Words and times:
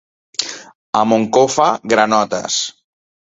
A 1.01 1.03
Moncofa, 1.11 1.67
granotes. 1.95 2.57